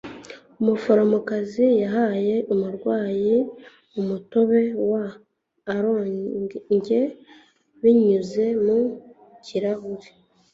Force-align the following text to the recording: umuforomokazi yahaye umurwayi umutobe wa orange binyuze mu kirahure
umuforomokazi 0.59 1.65
yahaye 1.83 2.35
umurwayi 2.53 3.35
umutobe 3.99 4.61
wa 4.91 5.05
orange 5.73 6.99
binyuze 7.81 8.45
mu 8.65 8.79
kirahure 9.45 10.09